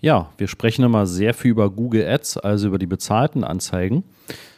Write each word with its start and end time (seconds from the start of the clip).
Ja, 0.00 0.30
wir 0.38 0.46
sprechen 0.46 0.84
immer 0.84 1.06
sehr 1.08 1.34
viel 1.34 1.50
über 1.50 1.70
Google 1.70 2.06
Ads, 2.06 2.36
also 2.36 2.68
über 2.68 2.78
die 2.78 2.86
bezahlten 2.86 3.42
Anzeigen. 3.42 4.04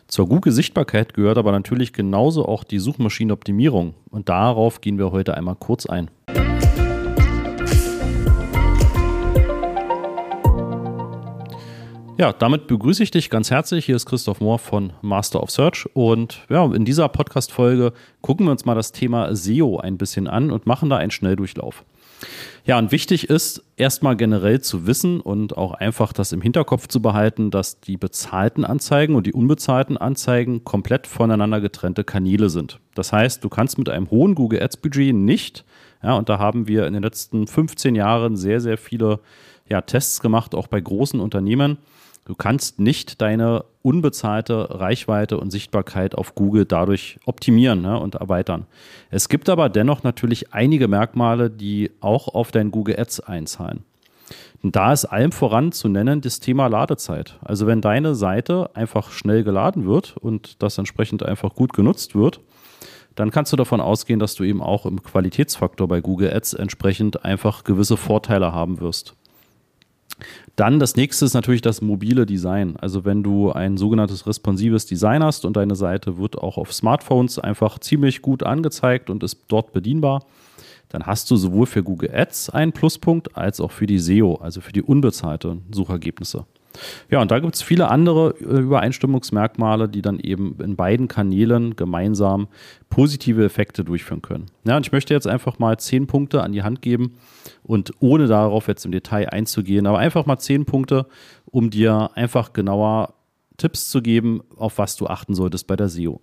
Zur 0.07 0.29
Google-Sichtbarkeit 0.29 1.15
gehört 1.15 1.39
aber 1.39 1.51
natürlich 1.51 1.95
genauso 1.95 2.45
auch 2.45 2.63
die 2.63 2.79
Suchmaschinenoptimierung. 2.79 3.95
Und 4.11 4.29
darauf 4.29 4.83
gehen 4.83 4.99
wir 4.99 5.13
heute 5.13 5.35
einmal 5.39 5.57
kurz 5.57 5.87
ein. 5.87 6.11
Ja, 12.19 12.35
damit 12.35 12.67
begrüße 12.67 13.03
ich 13.03 13.11
dich 13.11 13.31
ganz 13.31 13.51
herzlich. 13.51 13.87
Hier 13.87 13.97
ist 13.97 14.05
Christoph 14.05 14.43
Mohr 14.43 14.59
von 14.59 14.93
Master 15.01 15.43
of 15.43 15.51
Search. 15.51 15.89
Und 15.95 16.43
ja, 16.51 16.67
in 16.67 16.85
dieser 16.85 17.09
Podcast-Folge 17.09 17.95
gucken 18.21 18.45
wir 18.45 18.51
uns 18.51 18.67
mal 18.67 18.75
das 18.75 18.93
Thema 18.93 19.35
SEO 19.35 19.79
ein 19.79 19.97
bisschen 19.97 20.29
an 20.29 20.51
und 20.51 20.67
machen 20.67 20.91
da 20.91 20.99
einen 20.99 21.11
Schnelldurchlauf. 21.11 21.83
Ja, 22.65 22.79
und 22.79 22.93
wichtig 22.93 23.31
ist 23.31 23.65
erstmal 23.77 24.17
generell 24.17 24.61
zu 24.61 24.87
wissen 24.87 25.21
und 25.21 25.57
auch 25.57 25.73
einfach 25.73 26.13
das 26.13 26.33
im 26.33 26.43
Hinterkopf 26.43 26.87
zu 26.89 27.01
behalten, 27.01 27.51
dass 27.51 27.81
die 27.81 27.97
bezahlten 27.97 28.65
Anzeigen 28.65 29.15
und 29.15 29.27
die 29.27 29.33
unbezahlten 29.33 29.97
Anzeigen 29.97 30.65
komplett 30.65 31.07
voneinander 31.07 31.61
getrennte 31.61 32.05
Kanäle 32.05 32.51
sind. 32.51 32.79
Das 32.95 33.13
heißt, 33.13 33.43
du 33.43 33.49
kannst 33.49 33.79
mit 33.79 33.89
einem 33.89 34.11
hohen 34.11 34.35
Google 34.35 34.63
Ads 34.63 34.79
Budget 34.79 35.15
nicht, 35.15 35.65
ja, 36.03 36.15
und 36.15 36.29
da 36.29 36.39
haben 36.39 36.67
wir 36.67 36.87
in 36.87 36.95
den 36.95 37.03
letzten 37.03 37.47
15 37.47 37.95
Jahren 37.95 38.37
sehr, 38.37 38.61
sehr 38.61 38.79
viele 38.79 39.21
ja, 39.69 39.81
Tests 39.81 40.21
gemacht, 40.21 40.55
auch 40.55 40.67
bei 40.67 40.81
großen 40.81 41.21
Unternehmen 41.21 41.79
Du 42.31 42.37
kannst 42.37 42.79
nicht 42.79 43.21
deine 43.21 43.65
unbezahlte 43.83 44.79
Reichweite 44.79 45.37
und 45.41 45.51
Sichtbarkeit 45.51 46.15
auf 46.15 46.37
Google 46.37 46.65
dadurch 46.65 47.19
optimieren 47.27 47.83
ne, 47.83 47.99
und 47.99 48.15
erweitern. 48.15 48.67
Es 49.11 49.29
gibt 49.29 49.49
aber 49.49 49.69
dennoch 49.69 50.05
natürlich 50.05 50.55
einige 50.55 50.87
Merkmale, 50.87 51.51
die 51.51 51.91
auch 51.99 52.29
auf 52.29 52.53
dein 52.53 52.71
Google 52.71 53.01
Ads 53.01 53.19
einzahlen. 53.19 53.83
Und 54.63 54.77
da 54.77 54.93
ist 54.93 55.07
allem 55.07 55.33
voran 55.33 55.73
zu 55.73 55.89
nennen 55.89 56.21
das 56.21 56.39
Thema 56.39 56.69
Ladezeit. 56.69 57.37
Also 57.43 57.67
wenn 57.67 57.81
deine 57.81 58.15
Seite 58.15 58.71
einfach 58.75 59.11
schnell 59.11 59.43
geladen 59.43 59.85
wird 59.85 60.17
und 60.17 60.63
das 60.63 60.79
entsprechend 60.79 61.25
einfach 61.25 61.57
gut 61.57 61.73
genutzt 61.73 62.15
wird, 62.15 62.39
dann 63.17 63.33
kannst 63.33 63.53
du 63.53 63.57
davon 63.57 63.81
ausgehen, 63.81 64.21
dass 64.21 64.37
du 64.37 64.45
eben 64.45 64.63
auch 64.63 64.87
im 64.87 65.03
Qualitätsfaktor 65.03 65.89
bei 65.89 66.01
Google 66.01 66.33
Ads 66.33 66.53
entsprechend 66.53 67.25
einfach 67.25 67.65
gewisse 67.65 67.97
Vorteile 67.97 68.53
haben 68.53 68.79
wirst. 68.79 69.17
Dann 70.57 70.79
das 70.79 70.97
nächste 70.97 71.25
ist 71.25 71.35
natürlich 71.35 71.63
das 71.63 71.81
mobile 71.81 72.27
Design. 72.27 72.77
Also 72.77 73.05
wenn 73.05 73.23
du 73.23 73.53
ein 73.53 73.77
sogenanntes 73.77 74.27
responsives 74.27 74.87
Design 74.87 75.23
hast 75.23 75.45
und 75.45 75.57
deine 75.57 75.77
Seite 75.77 76.19
wird 76.19 76.39
auch 76.39 76.59
auf 76.59 76.73
Smartphones 76.73 77.39
einfach 77.39 77.79
ziemlich 77.79 78.23
gut 78.23 78.43
angezeigt 78.43 79.11
und 79.11 79.23
ist 79.23 79.45
dort 79.49 79.73
bedienbar, 79.73 80.25
dann 80.89 81.07
hast 81.07 81.31
du 81.31 81.37
sowohl 81.37 81.67
für 81.67 81.83
Google 81.83 82.11
Ads 82.13 82.51
einen 82.51 82.73
Pluspunkt 82.73 83.37
als 83.37 83.61
auch 83.61 83.71
für 83.71 83.87
die 83.87 83.99
SEO, 83.99 84.35
also 84.37 84.61
für 84.61 84.73
die 84.73 84.83
unbezahlten 84.83 85.63
Suchergebnisse. 85.73 86.47
Ja, 87.11 87.21
und 87.21 87.31
da 87.31 87.39
gibt 87.39 87.55
es 87.55 87.63
viele 87.63 87.89
andere 87.89 88.35
äh, 88.41 88.61
Übereinstimmungsmerkmale, 88.61 89.89
die 89.89 90.03
dann 90.03 90.21
eben 90.21 90.57
in 90.63 90.77
beiden 90.77 91.09
Kanälen 91.09 91.77
gemeinsam 91.77 92.49
positive 92.89 93.45
Effekte 93.45 93.85
durchführen 93.85 94.23
können. 94.23 94.47
Ja, 94.65 94.77
und 94.77 94.87
ich 94.87 94.93
möchte 94.93 95.15
jetzt 95.15 95.27
einfach 95.27 95.59
mal 95.59 95.79
zehn 95.79 96.07
Punkte 96.07 96.43
an 96.43 96.53
die 96.53 96.63
Hand 96.63 96.83
geben 96.83 97.19
und 97.63 97.93
ohne 98.01 98.27
darauf 98.27 98.69
jetzt 98.69 98.85
im 98.85 98.93
Detail 98.93 99.29
einzugehen, 99.31 99.87
aber 99.87 99.99
einfach 99.99 100.27
mal 100.27 100.39
zehn 100.39 100.65
Punkte, 100.65 101.07
um 101.47 101.71
dir 101.71 102.11
einfach 102.15 102.53
genauer 102.53 103.15
Tipps 103.57 103.91
zu 103.91 104.01
geben, 104.01 104.43
auf 104.57 104.79
was 104.79 104.97
du 104.97 105.07
achten 105.07 105.35
solltest 105.35 105.67
bei 105.67 105.77
der 105.77 105.89
SEO. 105.89 106.21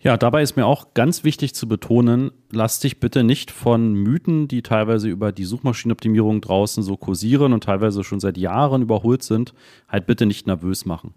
Ja, 0.00 0.16
dabei 0.16 0.42
ist 0.42 0.54
mir 0.56 0.64
auch 0.64 0.94
ganz 0.94 1.24
wichtig 1.24 1.56
zu 1.56 1.66
betonen, 1.66 2.30
lass 2.52 2.78
dich 2.78 3.00
bitte 3.00 3.24
nicht 3.24 3.50
von 3.50 3.94
Mythen, 3.94 4.46
die 4.46 4.62
teilweise 4.62 5.08
über 5.08 5.32
die 5.32 5.44
Suchmaschinenoptimierung 5.44 6.40
draußen 6.40 6.84
so 6.84 6.96
kursieren 6.96 7.52
und 7.52 7.64
teilweise 7.64 8.04
schon 8.04 8.20
seit 8.20 8.38
Jahren 8.38 8.82
überholt 8.82 9.24
sind, 9.24 9.54
halt 9.88 10.06
bitte 10.06 10.24
nicht 10.24 10.46
nervös 10.46 10.86
machen. 10.86 11.14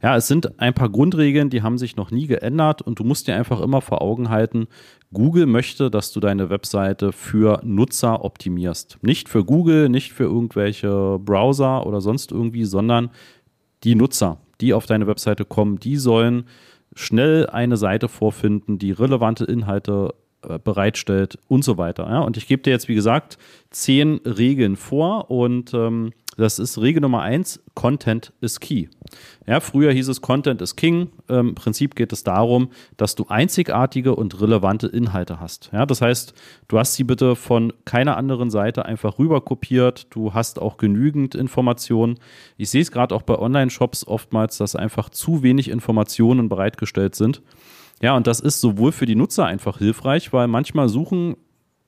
Ja, 0.00 0.16
es 0.16 0.28
sind 0.28 0.60
ein 0.60 0.74
paar 0.74 0.90
Grundregeln, 0.90 1.50
die 1.50 1.62
haben 1.62 1.78
sich 1.78 1.96
noch 1.96 2.12
nie 2.12 2.28
geändert 2.28 2.82
und 2.82 3.00
du 3.00 3.04
musst 3.04 3.26
dir 3.26 3.34
einfach 3.34 3.60
immer 3.60 3.80
vor 3.80 4.02
Augen 4.02 4.28
halten, 4.28 4.68
Google 5.12 5.46
möchte, 5.46 5.90
dass 5.90 6.12
du 6.12 6.20
deine 6.20 6.48
Webseite 6.48 7.10
für 7.10 7.60
Nutzer 7.64 8.24
optimierst. 8.24 8.98
Nicht 9.02 9.28
für 9.28 9.44
Google, 9.44 9.88
nicht 9.88 10.12
für 10.12 10.24
irgendwelche 10.24 11.18
Browser 11.18 11.86
oder 11.86 12.00
sonst 12.00 12.30
irgendwie, 12.30 12.64
sondern 12.64 13.10
die 13.82 13.96
Nutzer, 13.96 14.38
die 14.60 14.74
auf 14.74 14.86
deine 14.86 15.08
Webseite 15.08 15.44
kommen, 15.44 15.80
die 15.80 15.96
sollen 15.96 16.44
schnell 16.94 17.46
eine 17.46 17.76
Seite 17.76 18.08
vorfinden, 18.08 18.78
die 18.78 18.92
relevante 18.92 19.44
Inhalte 19.44 20.14
äh, 20.48 20.58
bereitstellt 20.58 21.38
und 21.48 21.64
so 21.64 21.78
weiter. 21.78 22.08
Ja? 22.08 22.20
Und 22.20 22.36
ich 22.36 22.46
gebe 22.46 22.62
dir 22.62 22.70
jetzt, 22.70 22.88
wie 22.88 22.94
gesagt, 22.94 23.38
zehn 23.70 24.20
Regeln 24.24 24.76
vor 24.76 25.30
und 25.30 25.72
ähm, 25.74 26.12
das 26.36 26.58
ist 26.58 26.80
Regel 26.80 27.02
Nummer 27.02 27.22
eins: 27.22 27.62
Content 27.74 28.32
is 28.40 28.58
key. 28.58 28.88
Ja, 29.46 29.60
früher 29.60 29.92
hieß 29.92 30.08
es 30.08 30.20
Content 30.20 30.62
is 30.62 30.76
king. 30.76 31.10
Ähm, 31.28 31.50
Im 31.50 31.54
Prinzip 31.54 31.94
geht 31.94 32.12
es 32.12 32.24
darum, 32.24 32.70
dass 32.96 33.14
du 33.14 33.26
einzigartige 33.28 34.14
und 34.14 34.40
relevante 34.40 34.86
Inhalte 34.86 35.40
hast. 35.40 35.70
Ja, 35.72 35.86
das 35.86 36.00
heißt, 36.00 36.34
du 36.68 36.78
hast 36.78 36.94
sie 36.94 37.04
bitte 37.04 37.36
von 37.36 37.72
keiner 37.84 38.16
anderen 38.16 38.50
Seite 38.50 38.84
einfach 38.84 39.18
rüber 39.18 39.40
kopiert. 39.40 40.06
Du 40.10 40.34
hast 40.34 40.60
auch 40.60 40.76
genügend 40.76 41.34
Informationen. 41.34 42.18
Ich 42.56 42.70
sehe 42.70 42.82
es 42.82 42.92
gerade 42.92 43.14
auch 43.14 43.22
bei 43.22 43.38
Online-Shops 43.38 44.06
oftmals, 44.06 44.58
dass 44.58 44.76
einfach 44.76 45.10
zu 45.10 45.42
wenig 45.42 45.68
Informationen 45.68 46.48
bereitgestellt 46.48 47.14
sind. 47.14 47.42
Ja, 48.00 48.16
und 48.16 48.26
das 48.26 48.40
ist 48.40 48.60
sowohl 48.60 48.92
für 48.92 49.06
die 49.06 49.14
Nutzer 49.14 49.46
einfach 49.46 49.78
hilfreich, 49.78 50.32
weil 50.32 50.48
manchmal 50.48 50.88
suchen 50.88 51.36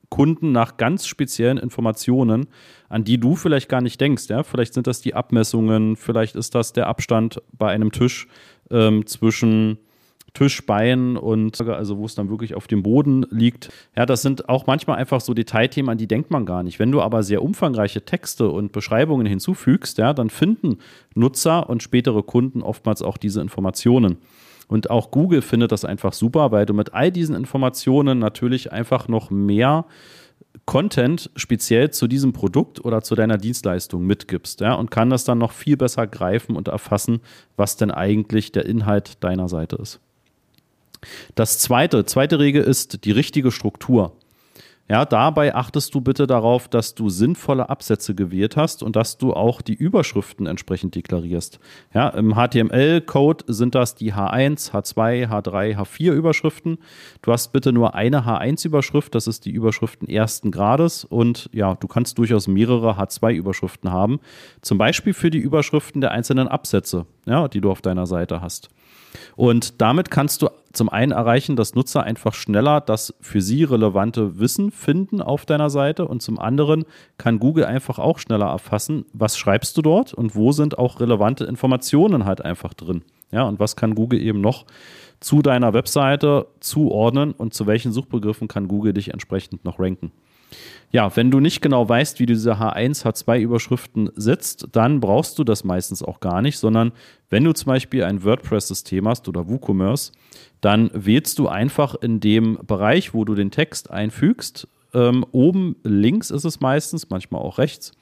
Kunden 0.09 0.53
nach 0.53 0.77
ganz 0.77 1.07
speziellen 1.07 1.59
Informationen, 1.59 2.47
an 2.89 3.05
die 3.05 3.19
du 3.19 3.37
vielleicht 3.37 3.69
gar 3.69 3.81
nicht 3.81 4.01
denkst. 4.01 4.29
Ja? 4.29 4.43
Vielleicht 4.43 4.75
sind 4.75 4.87
das 4.87 5.01
die 5.01 5.15
Abmessungen, 5.15 5.97
vielleicht 5.97 6.37
ist 6.37 6.55
das 6.55 6.73
der 6.73 6.87
Abstand 6.87 7.43
bei 7.53 7.71
einem 7.71 7.93
Tisch 7.93 8.29
ähm, 8.71 9.07
zwischen 9.07 9.79
Tischbein 10.35 11.17
und 11.17 11.61
also 11.61 11.97
wo 11.97 12.07
es 12.07 12.17
dann 12.17 12.29
wirklich 12.29 12.55
auf 12.55 12.67
dem 12.67 12.83
Boden 12.83 13.25
liegt. 13.31 13.73
Ja, 13.97 14.05
das 14.05 14.23
sind 14.23 14.49
auch 14.49 14.67
manchmal 14.67 14.99
einfach 14.99 15.21
so 15.21 15.33
Detailthemen, 15.33 15.89
an 15.89 15.99
die 15.99 16.09
denkt 16.09 16.31
man 16.31 16.45
gar 16.45 16.65
nicht. 16.65 16.81
Wenn 16.81 16.91
du 16.91 17.01
aber 17.01 17.23
sehr 17.23 17.41
umfangreiche 17.41 18.05
Texte 18.05 18.49
und 18.51 18.73
Beschreibungen 18.73 19.27
hinzufügst, 19.27 19.97
ja, 19.99 20.13
dann 20.13 20.31
finden 20.31 20.79
Nutzer 21.15 21.71
und 21.71 21.85
spätere 21.85 22.23
Kunden 22.25 22.63
oftmals 22.63 23.01
auch 23.01 23.17
diese 23.17 23.41
Informationen. 23.41 24.19
Und 24.69 24.91
auch 24.91 25.11
Google 25.11 25.43
findet 25.43 25.73
das 25.73 25.85
einfach 25.85 26.13
super, 26.13 26.53
weil 26.53 26.67
du 26.67 26.75
mit 26.75 26.95
all 26.95 27.11
diesen 27.13 27.37
Informationen 27.37 28.19
natürlich 28.19 28.73
einfach 28.73 29.09
noch 29.09 29.31
mehr 29.31 29.87
Content 30.67 31.31
speziell 31.37 31.91
zu 31.91 32.07
diesem 32.07 32.33
Produkt 32.33 32.85
oder 32.85 33.03
zu 33.03 33.15
deiner 33.15 33.37
Dienstleistung 33.39 34.07
mitgibst 34.07 34.61
ja, 34.61 34.75
und 34.75 34.91
kann 34.91 35.11
das 35.11 35.25
dann 35.25 35.39
noch 35.39 35.53
viel 35.53 35.77
besser 35.77 36.07
greifen 36.07 36.57
und 36.57 36.69
erfassen, 36.69 37.21
was 37.57 37.77
denn 37.77 37.91
eigentlich 37.91 38.53
der 38.53 38.65
Inhalt 38.65 39.23
deiner 39.23 39.49
Seite 39.49 39.77
ist. 39.77 40.01
Das 41.35 41.59
zweite, 41.59 42.07
zweite 42.07 42.39
Regel 42.39 42.63
ist 42.63 43.05
die 43.05 43.11
richtige 43.11 43.51
Struktur. 43.51 44.17
Ja, 44.87 45.07
dabei 45.07 45.55
achtest 45.55 45.95
du 45.95 46.03
bitte 46.03 46.27
darauf, 46.27 46.69
dass 46.69 46.95
du 46.95 47.09
sinnvolle 47.09 47.71
Absätze 47.71 48.15
gewählt 48.15 48.59
hast 48.59 48.83
und 48.83 48.97
dass 48.97 49.17
du 49.17 49.33
auch 49.33 49.63
die 49.63 49.73
Überschriften 49.73 50.47
entsprechend 50.47 50.95
deklarierst. 50.95 51.59
Ja, 51.95 52.11
im 52.11 52.35
HTML-Code 52.35 53.47
sind 53.49 53.75
das 53.75 53.95
die 53.95 54.13
H1, 54.13 54.73
H2, 54.73 55.27
H3, 55.31 55.79
H4 55.79 56.13
Überschriften. 56.13 56.77
Du 57.23 57.33
hast 57.33 57.53
bitte 57.53 57.73
nur 57.73 57.95
eine 57.95 58.27
H1-Überschrift, 58.27 59.15
das 59.15 59.27
ist 59.27 59.47
die 59.47 59.53
Überschriften 59.53 60.07
ersten 60.07 60.51
Grades 60.51 61.05
und 61.05 61.49
ja, 61.55 61.77
du 61.77 61.89
kannst 61.89 62.19
durchaus 62.19 62.47
mehrere 62.47 62.99
H2-Überschriften 62.99 63.91
haben. 63.91 64.21
Zum 64.61 64.77
Beispiel 64.77 65.15
für 65.15 65.31
die 65.31 65.39
Überschriften 65.39 66.03
der 66.03 66.11
einzelnen 66.11 66.47
Absätze, 66.47 67.07
ja, 67.27 67.49
die 67.49 67.61
du 67.61 67.71
auf 67.71 67.83
deiner 67.83 68.07
Seite 68.07 68.41
hast. 68.41 68.71
Und 69.37 69.81
damit 69.81 70.11
kannst 70.11 70.43
du 70.43 70.49
zum 70.73 70.89
einen 70.89 71.13
erreichen, 71.13 71.57
dass 71.57 71.75
Nutzer 71.75 72.03
einfach 72.03 72.35
schneller 72.35 72.81
das 72.81 73.15
für 73.21 73.41
sie 73.41 73.65
relevante 73.65 74.39
Wissen 74.39 74.71
finden 74.71 75.23
auf 75.23 75.47
deiner 75.47 75.71
Seite 75.71 76.07
und 76.07 76.21
zum 76.21 76.39
anderen 76.39 76.85
kann 77.17 77.39
Google 77.39 77.65
einfach 77.65 77.99
auch 77.99 78.19
schneller 78.19 78.47
erfassen, 78.47 79.07
was 79.13 79.39
schreibst 79.39 79.77
du 79.77 79.83
dort 79.83 80.15
und 80.15 80.35
wo 80.35 80.53
sind 80.53 80.79
auch 80.79 81.01
relevante 81.01 81.45
Informationen 81.45 82.25
halt 82.25 82.45
einfach 82.45 82.75
drin. 82.75 83.03
Ja, 83.31 83.45
und 83.45 83.61
was 83.61 83.77
kann 83.77 83.95
Google 83.95 84.21
eben 84.21 84.41
noch 84.41 84.65
zu 85.21 85.43
deiner 85.43 85.73
Webseite 85.73 86.47
zuordnen 86.61 87.33
und 87.33 87.55
zu 87.55 87.67
welchen 87.67 87.93
Suchbegriffen 87.93 88.49
kann 88.49 88.69
Google 88.69 88.93
dich 88.93 89.13
entsprechend 89.13 89.65
noch 89.65 89.79
ranken. 89.79 90.13
Ja, 90.91 91.15
wenn 91.17 91.31
du 91.31 91.41
nicht 91.41 91.61
genau 91.61 91.89
weißt, 91.89 92.21
wie 92.21 92.27
diese 92.27 92.55
H1, 92.55 93.05
H2-Überschriften 93.05 94.11
setzt, 94.15 94.69
dann 94.73 95.01
brauchst 95.01 95.39
du 95.39 95.45
das 95.45 95.65
meistens 95.65 96.03
auch 96.03 96.21
gar 96.21 96.41
nicht, 96.41 96.59
sondern 96.59 96.93
wenn 97.31 97.43
du 97.43 97.53
zum 97.53 97.67
Beispiel 97.67 98.05
ein 98.05 98.23
WordPress-System 98.23 99.09
hast 99.09 99.29
oder 99.29 99.49
WooCommerce, 99.49 100.13
dann 100.61 100.91
wählst 100.95 101.41
du 101.41 101.49
einfach 101.49 101.97
in 101.97 102.21
dem 102.21 102.59
Bereich, 102.65 103.13
wo 103.13 103.25
du 103.25 103.35
den 103.35 103.51
Text 103.51 103.91
einfügst, 103.91 104.69
ähm, 104.95 105.27
oben 105.33 105.77
links 105.83 106.31
ist 106.31 106.45
es 106.45 106.61
meistens, 106.61 107.11
manchmal 107.11 107.43
auch 107.43 107.59
rechts, 107.59 107.93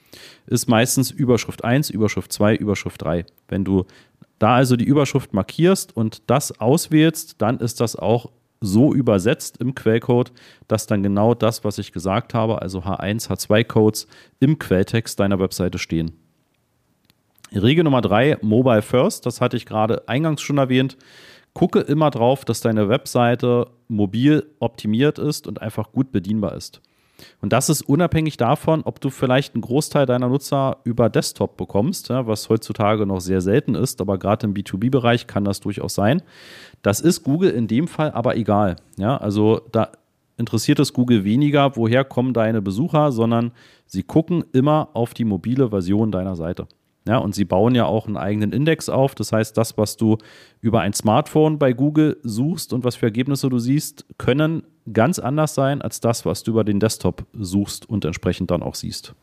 ist 0.46 0.68
meistens 0.68 1.10
Überschrift 1.10 1.64
1, 1.64 1.88
Überschrift 1.90 2.32
2, 2.32 2.56
Überschrift 2.56 3.02
3. 3.02 3.24
Wenn 3.48 3.64
du 3.64 3.86
da 4.38 4.56
also 4.56 4.76
die 4.76 4.84
Überschrift 4.84 5.32
markierst 5.32 5.96
und 5.96 6.22
das 6.26 6.60
auswählst, 6.60 7.40
dann 7.40 7.58
ist 7.58 7.80
das 7.80 7.96
auch 7.96 8.30
so 8.62 8.94
übersetzt 8.94 9.58
im 9.58 9.74
Quellcode, 9.74 10.32
dass 10.68 10.86
dann 10.86 11.02
genau 11.02 11.34
das, 11.34 11.64
was 11.64 11.78
ich 11.78 11.92
gesagt 11.92 12.32
habe, 12.32 12.62
also 12.62 12.80
H1, 12.80 13.28
H2-Codes 13.28 14.06
im 14.40 14.58
Quelltext 14.58 15.20
deiner 15.20 15.38
Webseite 15.38 15.78
stehen. 15.78 16.12
Regel 17.52 17.84
Nummer 17.84 18.00
drei, 18.00 18.38
Mobile 18.40 18.82
First, 18.82 19.26
das 19.26 19.40
hatte 19.40 19.56
ich 19.56 19.66
gerade 19.66 20.08
eingangs 20.08 20.40
schon 20.40 20.58
erwähnt. 20.58 20.96
Gucke 21.52 21.80
immer 21.80 22.10
drauf, 22.10 22.46
dass 22.46 22.62
deine 22.62 22.88
Webseite 22.88 23.66
mobil 23.88 24.46
optimiert 24.58 25.18
ist 25.18 25.46
und 25.46 25.60
einfach 25.60 25.92
gut 25.92 26.12
bedienbar 26.12 26.54
ist. 26.54 26.80
Und 27.40 27.52
das 27.52 27.68
ist 27.68 27.82
unabhängig 27.82 28.36
davon, 28.36 28.82
ob 28.84 29.00
du 29.00 29.10
vielleicht 29.10 29.54
einen 29.54 29.62
Großteil 29.62 30.06
deiner 30.06 30.28
Nutzer 30.28 30.78
über 30.84 31.08
Desktop 31.08 31.56
bekommst, 31.56 32.08
ja, 32.08 32.26
was 32.26 32.48
heutzutage 32.48 33.06
noch 33.06 33.20
sehr 33.20 33.40
selten 33.40 33.74
ist, 33.74 34.00
aber 34.00 34.18
gerade 34.18 34.46
im 34.46 34.54
B2B-Bereich 34.54 35.26
kann 35.26 35.44
das 35.44 35.60
durchaus 35.60 35.94
sein. 35.94 36.22
Das 36.82 37.00
ist 37.00 37.22
Google 37.22 37.50
in 37.50 37.68
dem 37.68 37.88
Fall 37.88 38.10
aber 38.12 38.36
egal. 38.36 38.76
Ja, 38.96 39.16
also 39.16 39.60
da 39.70 39.92
interessiert 40.36 40.80
es 40.80 40.92
Google 40.92 41.24
weniger, 41.24 41.76
woher 41.76 42.04
kommen 42.04 42.34
deine 42.34 42.62
Besucher, 42.62 43.12
sondern 43.12 43.52
sie 43.86 44.02
gucken 44.02 44.44
immer 44.52 44.88
auf 44.94 45.14
die 45.14 45.24
mobile 45.24 45.70
Version 45.70 46.10
deiner 46.10 46.36
Seite. 46.36 46.66
Ja, 47.06 47.18
und 47.18 47.34
sie 47.34 47.44
bauen 47.44 47.74
ja 47.74 47.86
auch 47.86 48.06
einen 48.06 48.16
eigenen 48.16 48.52
Index 48.52 48.88
auf. 48.88 49.14
Das 49.14 49.32
heißt, 49.32 49.56
das, 49.56 49.76
was 49.76 49.96
du 49.96 50.18
über 50.60 50.80
ein 50.80 50.92
Smartphone 50.92 51.58
bei 51.58 51.72
Google 51.72 52.18
suchst 52.22 52.72
und 52.72 52.84
was 52.84 52.94
für 52.96 53.06
Ergebnisse 53.06 53.48
du 53.48 53.58
siehst, 53.58 54.06
können 54.18 54.62
ganz 54.92 55.18
anders 55.18 55.54
sein 55.54 55.82
als 55.82 56.00
das, 56.00 56.24
was 56.24 56.44
du 56.44 56.52
über 56.52 56.64
den 56.64 56.78
Desktop 56.78 57.26
suchst 57.32 57.88
und 57.88 58.04
entsprechend 58.04 58.50
dann 58.52 58.62
auch 58.62 58.76
siehst. 58.76 59.14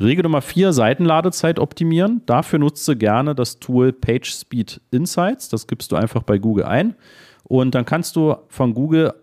Regel 0.00 0.22
Nummer 0.22 0.40
4, 0.40 0.72
Seitenladezeit 0.72 1.58
optimieren. 1.58 2.22
Dafür 2.26 2.60
nutze 2.60 2.96
gerne 2.96 3.34
das 3.34 3.58
Tool 3.58 3.92
PageSpeed 3.92 4.80
Insights. 4.92 5.48
Das 5.48 5.66
gibst 5.66 5.90
du 5.90 5.96
einfach 5.96 6.22
bei 6.22 6.38
Google 6.38 6.64
ein. 6.64 6.94
Und 7.42 7.74
dann 7.74 7.84
kannst 7.84 8.14
du 8.14 8.36
von 8.48 8.74
Google 8.74 9.14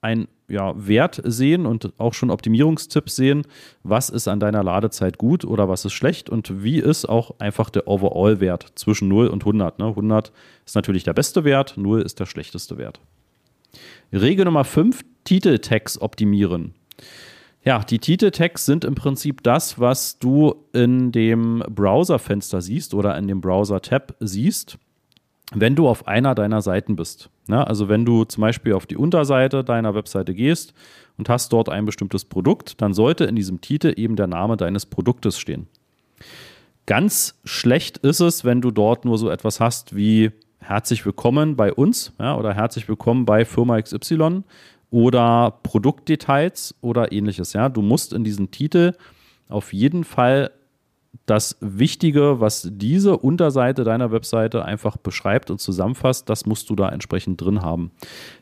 ein 0.00 0.26
ja, 0.48 0.74
Wert 0.76 1.20
sehen 1.24 1.66
und 1.66 1.92
auch 1.98 2.14
schon 2.14 2.30
Optimierungstipps 2.30 3.16
sehen, 3.16 3.46
was 3.82 4.10
ist 4.10 4.28
an 4.28 4.40
deiner 4.40 4.62
Ladezeit 4.62 5.18
gut 5.18 5.44
oder 5.44 5.68
was 5.68 5.84
ist 5.84 5.92
schlecht 5.92 6.28
und 6.28 6.62
wie 6.62 6.78
ist 6.78 7.06
auch 7.06 7.38
einfach 7.38 7.70
der 7.70 7.88
Overall-Wert 7.88 8.72
zwischen 8.74 9.08
0 9.08 9.28
und 9.28 9.42
100. 9.42 9.78
Ne? 9.78 9.86
100 9.86 10.32
ist 10.66 10.74
natürlich 10.74 11.04
der 11.04 11.14
beste 11.14 11.44
Wert, 11.44 11.74
0 11.76 12.02
ist 12.02 12.20
der 12.20 12.26
schlechteste 12.26 12.78
Wert. 12.78 13.00
Regel 14.12 14.44
Nummer 14.44 14.64
5, 14.64 15.04
Titeltags 15.24 16.00
optimieren. 16.00 16.74
Ja, 17.64 17.78
die 17.78 17.98
Titeltags 17.98 18.66
sind 18.66 18.84
im 18.84 18.94
Prinzip 18.94 19.42
das, 19.42 19.80
was 19.80 20.18
du 20.18 20.54
in 20.74 21.12
dem 21.12 21.64
Browserfenster 21.70 22.60
siehst 22.60 22.92
oder 22.92 23.16
in 23.16 23.26
dem 23.26 23.40
Browser-Tab 23.40 24.14
siehst 24.20 24.78
wenn 25.52 25.76
du 25.76 25.88
auf 25.88 26.06
einer 26.08 26.34
deiner 26.34 26.62
Seiten 26.62 26.96
bist. 26.96 27.30
Ne? 27.46 27.66
Also 27.66 27.88
wenn 27.88 28.04
du 28.04 28.24
zum 28.24 28.40
Beispiel 28.40 28.72
auf 28.72 28.86
die 28.86 28.96
Unterseite 28.96 29.64
deiner 29.64 29.94
Webseite 29.94 30.34
gehst 30.34 30.74
und 31.18 31.28
hast 31.28 31.52
dort 31.52 31.68
ein 31.68 31.84
bestimmtes 31.84 32.24
Produkt, 32.24 32.80
dann 32.80 32.94
sollte 32.94 33.24
in 33.24 33.36
diesem 33.36 33.60
Titel 33.60 33.92
eben 33.96 34.16
der 34.16 34.26
Name 34.26 34.56
deines 34.56 34.86
Produktes 34.86 35.38
stehen. 35.38 35.66
Ganz 36.86 37.40
schlecht 37.44 37.98
ist 37.98 38.20
es, 38.20 38.44
wenn 38.44 38.60
du 38.60 38.70
dort 38.70 39.04
nur 39.04 39.18
so 39.18 39.30
etwas 39.30 39.60
hast 39.60 39.96
wie 39.96 40.32
herzlich 40.58 41.04
willkommen 41.04 41.56
bei 41.56 41.72
uns 41.72 42.12
ja, 42.18 42.36
oder 42.36 42.54
herzlich 42.54 42.88
willkommen 42.88 43.24
bei 43.26 43.44
Firma 43.44 43.80
XY 43.80 44.42
oder 44.90 45.58
Produktdetails 45.62 46.74
oder 46.80 47.12
ähnliches. 47.12 47.52
Ja. 47.52 47.68
Du 47.68 47.82
musst 47.82 48.12
in 48.12 48.24
diesen 48.24 48.50
Titel 48.50 48.92
auf 49.48 49.72
jeden 49.72 50.04
Fall 50.04 50.50
das 51.26 51.56
Wichtige, 51.60 52.40
was 52.40 52.68
diese 52.70 53.16
Unterseite 53.16 53.84
deiner 53.84 54.12
Webseite 54.12 54.64
einfach 54.64 54.96
beschreibt 54.96 55.50
und 55.50 55.60
zusammenfasst, 55.60 56.28
das 56.28 56.44
musst 56.44 56.68
du 56.68 56.76
da 56.76 56.90
entsprechend 56.90 57.40
drin 57.40 57.62
haben. 57.62 57.92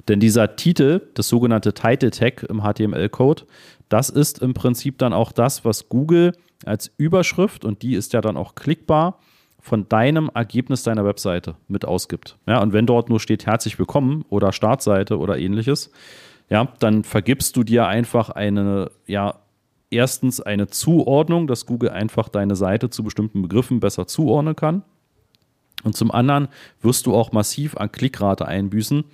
Denn 0.08 0.18
dieser 0.18 0.56
Titel, 0.56 1.00
das 1.14 1.28
sogenannte 1.28 1.74
Title 1.74 2.10
Tag 2.10 2.42
im 2.42 2.62
HTML-Code, 2.62 3.44
das 3.88 4.10
ist 4.10 4.40
im 4.40 4.54
Prinzip 4.54 4.98
dann 4.98 5.12
auch 5.12 5.32
das, 5.32 5.64
was 5.64 5.88
Google 5.88 6.32
als 6.64 6.90
Überschrift, 6.96 7.64
und 7.64 7.82
die 7.82 7.94
ist 7.94 8.12
ja 8.12 8.20
dann 8.20 8.36
auch 8.36 8.54
klickbar, 8.54 9.18
von 9.60 9.88
deinem 9.88 10.28
Ergebnis 10.34 10.82
deiner 10.82 11.04
Webseite 11.04 11.54
mit 11.68 11.84
ausgibt. 11.84 12.36
Ja, 12.48 12.60
und 12.60 12.72
wenn 12.72 12.84
dort 12.84 13.08
nur 13.08 13.20
steht 13.20 13.46
herzlich 13.46 13.78
willkommen 13.78 14.24
oder 14.28 14.52
Startseite 14.52 15.18
oder 15.18 15.38
ähnliches, 15.38 15.92
ja, 16.50 16.68
dann 16.80 17.04
vergibst 17.04 17.56
du 17.56 17.62
dir 17.62 17.86
einfach 17.86 18.28
eine 18.30 18.90
ja, 19.06 19.36
erstens 19.92 20.40
eine 20.40 20.68
Zuordnung, 20.68 21.46
dass 21.46 21.66
Google 21.66 21.90
einfach 21.90 22.28
deine 22.28 22.56
Seite 22.56 22.90
zu 22.90 23.04
bestimmten 23.04 23.42
Begriffen 23.42 23.80
besser 23.80 24.06
zuordnen 24.06 24.56
kann. 24.56 24.82
Und 25.84 25.96
zum 25.96 26.10
anderen 26.10 26.48
wirst 26.80 27.06
du 27.06 27.14
auch 27.14 27.32
massiv 27.32 27.76
an 27.76 27.90
Klickrate 27.90 28.46
einbüßen, 28.46 29.04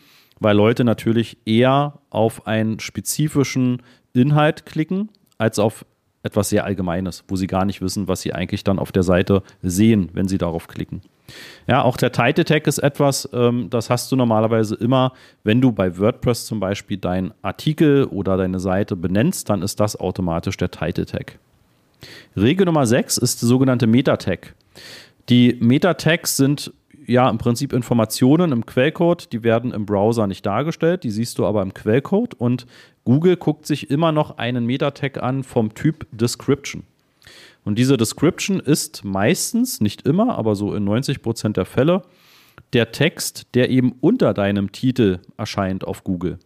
weil 0.41 0.57
Leute 0.57 0.85
natürlich 0.85 1.39
eher 1.47 2.01
auf 2.11 2.47
einen 2.47 2.81
spezifischen 2.81 3.83
Inhalt 4.13 4.67
klicken, 4.67 5.11
als 5.39 5.59
auf 5.59 5.85
etwas 6.29 6.51
sehr 6.51 6.65
Allgemeines, 6.65 7.25
wo 7.29 7.37
sie 7.37 7.47
gar 7.47 7.65
nicht 7.65 7.81
wissen, 7.83 8.09
was 8.09 8.21
sie 8.21 8.33
eigentlich 8.33 8.65
dann 8.65 8.79
auf 8.79 8.93
der 8.93 9.03
Seite 9.03 9.43
sehen, 9.63 10.11
wenn 10.13 10.29
sie 10.29 10.39
darauf 10.39 10.69
klicken. 10.69 11.03
Ja, 11.67 11.83
auch 11.83 11.97
der 11.97 12.13
Title 12.13 12.45
Tag 12.45 12.67
ist 12.67 12.79
etwas, 12.79 13.29
ähm, 13.33 13.69
das 13.71 13.91
hast 13.91 14.11
du 14.11 14.17
normalerweise 14.17 14.75
immer, 14.77 15.13
wenn 15.45 15.61
du 15.61 15.73
bei 15.73 15.99
WordPress 15.99 16.47
zum 16.47 16.61
Beispiel 16.61 16.97
deinen 16.97 17.35
Artikel 17.43 18.05
oder 18.05 18.37
deine 18.37 18.61
Seite 18.61 18.97
benennst, 18.97 19.51
dann 19.51 19.63
ist 19.63 19.79
das 19.81 19.99
automatisch 19.99 20.57
der 20.57 20.71
Title 20.71 21.07
Tag. 21.07 21.39
Regel 22.37 22.67
Nummer 22.67 22.87
6 22.87 23.19
ist 23.19 23.43
der 23.43 23.49
sogenannte 23.49 23.87
Meta 23.87 24.17
Tag. 24.17 24.55
Die 25.29 25.59
Meta 25.61 25.95
Tags 25.95 26.37
sind 26.37 26.73
ja 27.09 27.29
im 27.29 27.39
Prinzip 27.39 27.73
Informationen 27.73 28.53
im 28.53 28.67
Quellcode, 28.67 29.33
die 29.33 29.43
werden 29.43 29.73
im 29.73 29.87
Browser 29.87 30.27
nicht 30.27 30.45
dargestellt, 30.45 31.05
die 31.05 31.11
siehst 31.11 31.39
du 31.39 31.47
aber 31.47 31.63
im 31.63 31.75
Quellcode 31.75 32.35
und 32.35 32.67
Google 33.05 33.37
guckt 33.37 33.67
sich 33.67 33.91
immer 33.91 34.13
noch 34.13 34.39
einen 34.39 34.67
Meta 34.67 34.91
Tag 34.91 35.23
an 35.23 35.43
vom 35.43 35.75
Typ 35.75 36.07
Description. 36.13 36.85
Und 37.65 37.79
diese 37.79 37.97
Description 37.97 38.61
ist 38.61 39.05
meistens, 39.05 39.81
nicht 39.81 40.07
immer, 40.07 40.39
aber 40.39 40.55
so 40.55 40.75
in 40.75 40.85
90 40.85 41.23
Prozent 41.23 41.57
der 41.57 41.65
Fälle, 41.65 42.03
der 42.73 42.93
Text, 42.93 43.47
der 43.55 43.71
eben 43.71 43.93
unter 44.01 44.35
deinem 44.35 44.73
Titel 44.73 45.21
erscheint 45.37 45.85
auf 45.85 46.05
Google. 46.05 46.39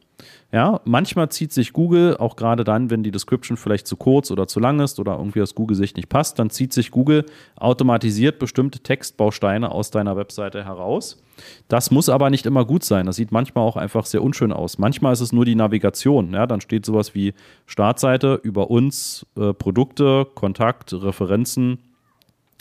Ja, 0.52 0.80
manchmal 0.84 1.30
zieht 1.30 1.52
sich 1.52 1.72
Google, 1.72 2.16
auch 2.19 2.36
gerade 2.36 2.64
dann, 2.64 2.90
wenn 2.90 3.02
die 3.02 3.10
Description 3.10 3.56
vielleicht 3.56 3.86
zu 3.86 3.96
kurz 3.96 4.30
oder 4.30 4.46
zu 4.46 4.60
lang 4.60 4.80
ist 4.80 5.00
oder 5.00 5.16
irgendwie 5.16 5.40
aus 5.40 5.54
Google-Sicht 5.54 5.96
nicht 5.96 6.08
passt, 6.08 6.38
dann 6.38 6.50
zieht 6.50 6.72
sich 6.72 6.90
Google 6.90 7.24
automatisiert 7.56 8.38
bestimmte 8.38 8.80
Textbausteine 8.80 9.70
aus 9.70 9.90
deiner 9.90 10.16
Webseite 10.16 10.64
heraus. 10.64 11.22
Das 11.69 11.90
muss 11.90 12.08
aber 12.08 12.28
nicht 12.28 12.44
immer 12.44 12.64
gut 12.64 12.84
sein. 12.84 13.06
Das 13.06 13.16
sieht 13.16 13.32
manchmal 13.32 13.64
auch 13.64 13.76
einfach 13.76 14.04
sehr 14.04 14.22
unschön 14.22 14.52
aus. 14.52 14.78
Manchmal 14.78 15.14
ist 15.14 15.20
es 15.20 15.32
nur 15.32 15.44
die 15.44 15.54
Navigation. 15.54 16.34
Ja, 16.34 16.46
dann 16.46 16.60
steht 16.60 16.84
sowas 16.84 17.14
wie 17.14 17.32
Startseite 17.66 18.38
über 18.42 18.70
uns, 18.70 19.26
äh, 19.36 19.54
Produkte, 19.54 20.26
Kontakt, 20.34 20.92
Referenzen, 20.92 21.78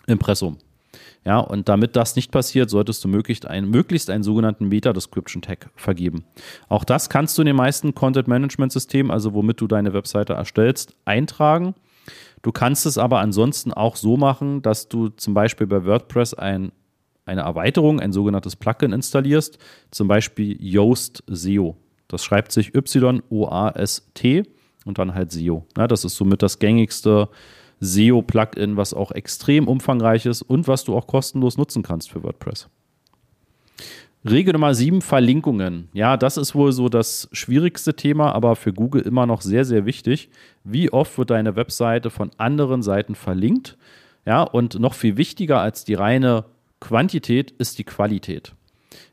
Impressum. 0.08 0.58
Ja, 1.24 1.38
und 1.38 1.70
damit 1.70 1.96
das 1.96 2.16
nicht 2.16 2.32
passiert, 2.32 2.72
solltest 2.72 3.04
du 3.04 3.08
möglichst, 3.08 3.46
ein, 3.46 3.70
möglichst 3.70 4.10
einen 4.10 4.24
sogenannten 4.24 4.68
Meta-Description-Tag 4.70 5.70
vergeben. 5.76 6.24
Auch 6.68 6.84
das 6.84 7.10
kannst 7.10 7.38
du 7.38 7.44
in 7.44 7.46
den 7.46 7.56
meisten 7.56 7.94
Content-Management-Systemen, 7.94 9.12
also 9.12 9.34
womit 9.34 9.62
du 9.62 9.68
deine 9.68 9.94
Webseite 9.94 10.34
erstellst, 10.34 10.96
eintragen. 11.06 11.76
Du 12.42 12.52
kannst 12.52 12.88
es 12.88 12.98
aber 12.98 13.20
ansonsten 13.20 13.72
auch 13.72 13.98
so 13.98 14.18
machen, 14.18 14.64
dass 14.64 14.90
du 14.90 15.10
zum 15.10 15.36
Beispiel 15.36 15.68
bei 15.68 15.86
WordPress 15.86 16.34
ein, 16.34 16.72
eine 17.26 17.42
Erweiterung, 17.42 18.00
ein 18.00 18.14
sogenanntes 18.14 18.56
Plugin 18.56 18.92
installierst, 18.92 19.60
zum 19.92 20.08
Beispiel 20.08 20.58
Yoast 20.60 21.24
SEO. 21.28 21.78
Das 22.08 22.24
schreibt 22.24 22.52
sich 22.52 22.74
Y-O-A-S-T 22.74 24.44
und 24.86 24.98
dann 24.98 25.14
halt 25.14 25.32
SEO. 25.32 25.68
Ja, 25.78 25.88
das 25.88 26.04
ist 26.04 26.16
somit 26.16 26.42
das 26.42 26.58
gängigste 26.58 27.30
SEO-Plugin, 27.82 28.78
was 28.78 28.94
auch 28.94 29.12
extrem 29.12 29.68
umfangreich 29.68 30.26
ist 30.26 30.42
und 30.44 30.68
was 30.68 30.84
du 30.84 30.96
auch 30.96 31.08
kostenlos 31.08 31.58
nutzen 31.58 31.84
kannst 31.84 32.10
für 32.12 32.24
WordPress. 32.24 32.70
Regel 34.24 34.54
Nummer 34.54 34.76
7, 34.76 35.02
Verlinkungen. 35.02 35.90
Ja, 35.94 36.16
das 36.16 36.38
ist 36.38 36.54
wohl 36.54 36.72
so 36.72 36.90
das 36.90 37.28
schwierigste 37.32 37.96
Thema, 37.96 38.34
aber 38.34 38.56
für 38.56 38.72
Google 38.72 39.02
immer 39.02 39.26
noch 39.26 39.42
sehr, 39.42 39.66
sehr 39.66 39.88
wichtig. 39.88 40.30
Wie 40.64 40.94
oft 40.94 41.18
wird 41.18 41.32
deine 41.32 41.56
Webseite 41.56 42.12
von 42.12 42.30
anderen 42.38 42.84
Seiten 42.84 43.16
verlinkt? 43.16 43.78
Ja, 44.24 44.44
und 44.44 44.80
noch 44.80 44.94
viel 44.94 45.18
wichtiger 45.18 45.60
als 45.60 45.86
die 45.86 45.96
reine 45.96 46.46
Quantität 46.80 47.50
ist 47.50 47.80
die 47.80 47.84
Qualität. 47.84 48.54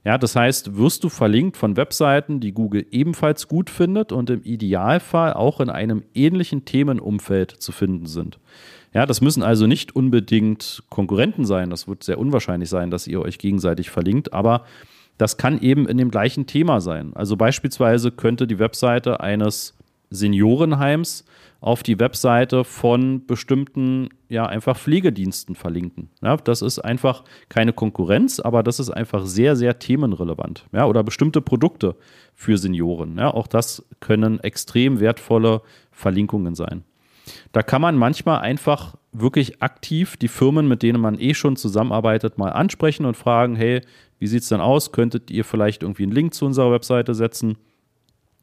Ja, 0.05 0.19
das 0.19 0.35
heißt, 0.35 0.77
wirst 0.77 1.05
du 1.05 1.09
verlinkt 1.09 1.57
von 1.57 1.77
Webseiten, 1.77 2.41
die 2.41 2.53
Google 2.53 2.87
ebenfalls 2.91 3.49
gut 3.49 3.71
findet 3.71 4.13
und 4.13 4.31
im 4.31 4.43
Idealfall 4.43 5.35
auch 5.35 5.61
in 5.61 5.71
einem 5.71 6.03
ähnlichen 6.15 6.65
Themenumfeld 6.65 7.51
zu 7.51 7.73
finden 7.73 8.07
sind. 8.07 8.39
Ja, 8.95 9.07
das 9.07 9.21
müssen 9.21 9.43
also 9.43 9.67
nicht 9.67 9.95
unbedingt 9.95 10.83
Konkurrenten 10.89 11.45
sein. 11.45 11.71
Das 11.71 11.87
wird 11.87 12.03
sehr 12.03 12.19
unwahrscheinlich 12.19 12.69
sein, 12.69 12.91
dass 12.91 13.07
ihr 13.07 13.21
euch 13.21 13.39
gegenseitig 13.39 13.91
verlinkt, 13.91 14.33
aber 14.33 14.65
das 15.19 15.37
kann 15.37 15.61
eben 15.61 15.89
in 15.89 15.99
dem 15.99 16.11
gleichen 16.11 16.47
Thema 16.47 16.81
sein. 16.81 17.13
Also 17.15 17.37
beispielsweise 17.37 18.11
könnte 18.13 18.47
die 18.47 18.59
Webseite 18.59 19.21
eines 19.21 19.78
Seniorenheims 20.11 21.25
auf 21.61 21.83
die 21.83 21.99
Webseite 21.99 22.63
von 22.65 23.27
bestimmten, 23.27 24.11
ja, 24.29 24.47
einfach 24.47 24.77
Pflegediensten 24.77 25.55
verlinken. 25.55 26.09
Ja, 26.23 26.37
das 26.37 26.63
ist 26.63 26.79
einfach 26.79 27.25
keine 27.49 27.73
Konkurrenz, 27.73 28.39
aber 28.39 28.63
das 28.63 28.79
ist 28.79 28.91
einfach 28.91 29.27
sehr, 29.27 29.57
sehr 29.57 29.79
themenrelevant. 29.79 30.67
Ja, 30.73 30.87
oder 30.87 31.03
bestimmte 31.03 31.41
Produkte 31.41 31.97
für 32.35 32.59
Senioren. 32.59 33.19
Ja, 33.19 33.35
auch 33.35 33.49
das 33.49 33.85
können 34.01 34.39
extrem 34.41 35.01
wertvolle 35.01 35.63
Verlinkungen 35.91 36.55
sein. 36.55 36.85
Da 37.53 37.63
kann 37.63 37.83
man 37.83 37.97
manchmal 37.97 38.39
einfach 38.41 38.95
wirklich 39.13 39.63
aktiv 39.63 40.17
die 40.17 40.29
Firmen, 40.29 40.69
mit 40.69 40.83
denen 40.83 41.01
man 41.01 41.19
eh 41.19 41.35
schon 41.35 41.57
zusammenarbeitet, 41.57 42.39
mal 42.39 42.51
ansprechen 42.51 43.05
und 43.05 43.17
fragen, 43.17 43.57
hey, 43.57 43.83
wie 44.19 44.27
sieht 44.27 44.43
es 44.43 44.49
denn 44.49 44.61
aus? 44.61 44.93
Könntet 44.93 45.31
ihr 45.31 45.45
vielleicht 45.45 45.83
irgendwie 45.83 46.05
einen 46.05 46.13
Link 46.13 46.35
zu 46.35 46.47
unserer 46.47 46.73
Webseite 46.73 47.15
setzen? 47.15 47.57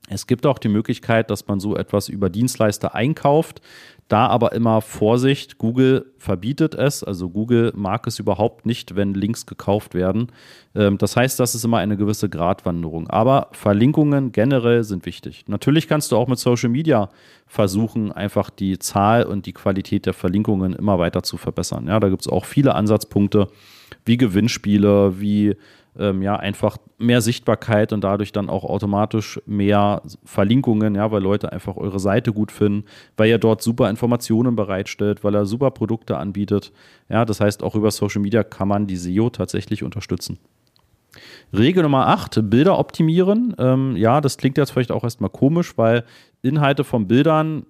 Es 0.07 0.27
gibt 0.27 0.45
auch 0.45 0.59
die 0.59 0.67
Möglichkeit, 0.67 1.31
dass 1.31 1.47
man 1.47 1.59
so 1.59 1.75
etwas 1.75 2.09
über 2.09 2.29
Dienstleister 2.29 2.93
einkauft. 2.93 3.61
Da 4.07 4.27
aber 4.27 4.51
immer 4.51 4.81
Vorsicht, 4.81 5.57
Google 5.57 6.13
verbietet 6.19 6.75
es, 6.75 7.03
also 7.03 7.27
Google 7.27 7.73
mag 7.75 8.05
es 8.05 8.19
überhaupt 8.19 8.67
nicht, 8.67 8.95
wenn 8.95 9.15
Links 9.15 9.47
gekauft 9.47 9.95
werden. 9.95 10.31
Ähm, 10.75 10.99
das 10.99 11.15
heißt, 11.15 11.39
das 11.39 11.55
ist 11.55 11.65
immer 11.65 11.79
eine 11.79 11.97
gewisse 11.97 12.29
Gratwanderung. 12.29 13.09
Aber 13.09 13.47
Verlinkungen 13.53 14.31
generell 14.31 14.83
sind 14.83 15.07
wichtig. 15.07 15.45
Natürlich 15.47 15.87
kannst 15.87 16.11
du 16.11 16.17
auch 16.17 16.27
mit 16.27 16.37
Social 16.37 16.69
Media 16.69 17.09
versuchen, 17.47 18.11
einfach 18.11 18.51
die 18.51 18.77
Zahl 18.77 19.23
und 19.23 19.47
die 19.47 19.53
Qualität 19.53 20.05
der 20.05 20.13
Verlinkungen 20.13 20.73
immer 20.73 20.99
weiter 20.99 21.23
zu 21.23 21.37
verbessern. 21.37 21.87
Ja, 21.87 21.99
da 21.99 22.09
gibt 22.09 22.21
es 22.21 22.27
auch 22.27 22.45
viele 22.45 22.75
Ansatzpunkte, 22.75 23.47
wie 24.05 24.17
Gewinnspiele, 24.17 25.19
wie 25.19 25.55
ähm, 25.97 26.21
ja 26.21 26.35
einfach 26.35 26.77
mehr 26.97 27.21
Sichtbarkeit 27.21 27.93
und 27.93 28.03
dadurch 28.03 28.31
dann 28.31 28.49
auch 28.49 28.63
automatisch 28.63 29.39
mehr 29.45 30.01
Verlinkungen, 30.23 30.95
ja, 30.95 31.11
weil 31.11 31.21
Leute 31.21 31.51
einfach 31.51 31.77
eure 31.77 31.99
Seite 31.99 32.33
gut 32.33 32.51
finden, 32.51 32.85
weil 33.17 33.29
ihr 33.29 33.37
dort 33.37 33.61
super 33.61 33.89
Informationen 33.89 34.55
bereitstellt, 34.55 35.23
weil 35.23 35.35
er 35.35 35.45
super 35.45 35.71
Produkte 35.71 36.17
anbietet. 36.17 36.71
Ja, 37.09 37.25
das 37.25 37.39
heißt, 37.41 37.63
auch 37.63 37.75
über 37.75 37.91
Social 37.91 38.21
Media 38.21 38.43
kann 38.43 38.67
man 38.67 38.87
die 38.87 38.97
SEO 38.97 39.29
tatsächlich 39.29 39.83
unterstützen. 39.83 40.39
Regel 41.53 41.83
Nummer 41.83 42.07
8, 42.07 42.49
Bilder 42.49 42.77
optimieren. 42.77 43.55
Ähm, 43.57 43.95
ja, 43.95 44.21
das 44.21 44.37
klingt 44.37 44.57
jetzt 44.57 44.71
vielleicht 44.71 44.91
auch 44.91 45.03
erstmal 45.03 45.29
komisch, 45.29 45.77
weil 45.77 46.03
Inhalte 46.41 46.83
von 46.83 47.07
Bildern 47.07 47.65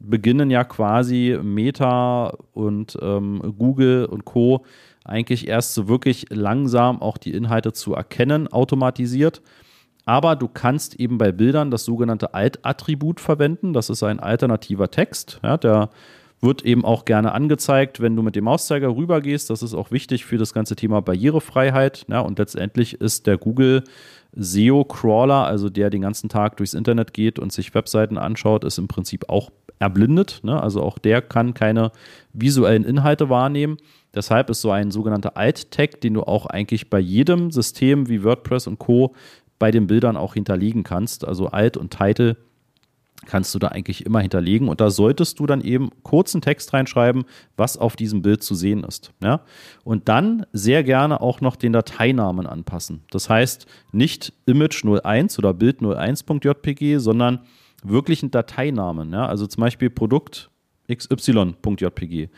beginnen 0.00 0.50
ja 0.50 0.64
quasi 0.64 1.38
Meta 1.42 2.34
und 2.52 2.98
ähm, 3.00 3.54
Google 3.58 4.06
und 4.06 4.24
Co 4.24 4.64
eigentlich 5.08 5.48
erst 5.48 5.74
so 5.74 5.88
wirklich 5.88 6.26
langsam 6.30 7.02
auch 7.02 7.18
die 7.18 7.32
Inhalte 7.32 7.72
zu 7.72 7.94
erkennen, 7.94 8.48
automatisiert. 8.48 9.42
Aber 10.04 10.36
du 10.36 10.48
kannst 10.48 10.94
eben 10.96 11.18
bei 11.18 11.32
Bildern 11.32 11.70
das 11.70 11.84
sogenannte 11.84 12.32
Alt-Attribut 12.32 13.20
verwenden. 13.20 13.72
Das 13.72 13.90
ist 13.90 14.02
ein 14.02 14.20
alternativer 14.20 14.90
Text. 14.90 15.38
Ja, 15.42 15.58
der 15.58 15.90
wird 16.40 16.64
eben 16.64 16.84
auch 16.84 17.04
gerne 17.04 17.32
angezeigt, 17.32 18.00
wenn 18.00 18.16
du 18.16 18.22
mit 18.22 18.36
dem 18.36 18.44
Mauszeiger 18.44 18.94
rübergehst. 18.94 19.50
Das 19.50 19.62
ist 19.62 19.74
auch 19.74 19.90
wichtig 19.90 20.24
für 20.24 20.38
das 20.38 20.54
ganze 20.54 20.76
Thema 20.76 21.02
Barrierefreiheit. 21.02 22.06
Ja, 22.08 22.20
und 22.20 22.38
letztendlich 22.38 23.00
ist 23.00 23.26
der 23.26 23.36
Google 23.36 23.84
SEO-Crawler, 24.32 25.44
also 25.46 25.68
der 25.68 25.90
den 25.90 26.02
ganzen 26.02 26.28
Tag 26.28 26.56
durchs 26.58 26.74
Internet 26.74 27.12
geht 27.12 27.38
und 27.38 27.52
sich 27.52 27.74
Webseiten 27.74 28.18
anschaut, 28.18 28.64
ist 28.64 28.78
im 28.78 28.88
Prinzip 28.88 29.28
auch 29.28 29.50
erblindet. 29.78 30.40
Ne? 30.42 30.62
Also 30.62 30.82
auch 30.82 30.98
der 30.98 31.22
kann 31.22 31.54
keine 31.54 31.92
visuellen 32.32 32.84
Inhalte 32.84 33.28
wahrnehmen. 33.28 33.78
Deshalb 34.14 34.50
ist 34.50 34.60
so 34.60 34.70
ein 34.70 34.90
sogenannter 34.90 35.36
Alt-Tag, 35.36 36.00
den 36.00 36.14
du 36.14 36.22
auch 36.22 36.46
eigentlich 36.46 36.90
bei 36.90 36.98
jedem 36.98 37.50
System 37.50 38.08
wie 38.08 38.24
WordPress 38.24 38.66
und 38.66 38.78
Co. 38.78 39.14
bei 39.58 39.70
den 39.70 39.86
Bildern 39.86 40.16
auch 40.16 40.34
hinterlegen 40.34 40.82
kannst. 40.82 41.26
Also 41.26 41.48
Alt 41.48 41.76
und 41.76 41.96
Title 41.96 42.36
kannst 43.26 43.54
du 43.54 43.58
da 43.58 43.68
eigentlich 43.68 44.06
immer 44.06 44.20
hinterlegen 44.20 44.68
und 44.68 44.80
da 44.80 44.90
solltest 44.90 45.38
du 45.38 45.46
dann 45.46 45.60
eben 45.60 45.90
kurzen 46.02 46.40
Text 46.40 46.72
reinschreiben, 46.72 47.24
was 47.56 47.76
auf 47.76 47.96
diesem 47.96 48.22
Bild 48.22 48.42
zu 48.42 48.54
sehen 48.54 48.84
ist. 48.84 49.12
Ja? 49.22 49.42
Und 49.84 50.08
dann 50.08 50.46
sehr 50.52 50.82
gerne 50.82 51.20
auch 51.20 51.40
noch 51.40 51.56
den 51.56 51.72
Dateinamen 51.72 52.46
anpassen. 52.46 53.02
Das 53.10 53.28
heißt 53.28 53.66
nicht 53.92 54.32
Image 54.46 54.84
01 54.84 55.38
oder 55.38 55.52
Bild 55.52 55.80
01.jpg, 55.80 57.00
sondern 57.00 57.40
wirklich 57.82 58.22
einen 58.22 58.30
Dateinamen. 58.30 59.12
Ja? 59.12 59.26
Also 59.26 59.46
zum 59.46 59.60
Beispiel 59.60 59.90
Produkt 59.90 60.50
xy.jpg. 60.92 62.28